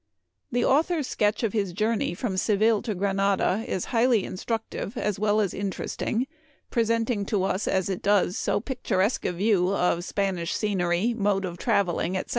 [0.51, 2.55] The author's sketch of his journey from Se.
[2.55, 6.25] ville to Granada is highly instructive as well as interesting,
[6.71, 11.45] presenting to us, as it does, so pic turesque a view of Spanish scenery, mode
[11.45, 12.29] of traveling, etc.